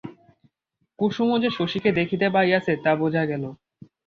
কুসুমও 0.99 1.37
যে 1.39 1.49
শশীকে 1.49 1.89
দেখিতে 1.91 2.27
পাইয়াছে 2.29 2.73
তা 2.83 2.91
বোঝা 2.95 3.23
গেল। 3.25 3.43